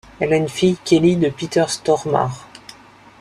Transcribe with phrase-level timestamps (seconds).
[0.19, 2.47] Elle a une fille, Kelly, de Peter Stormare.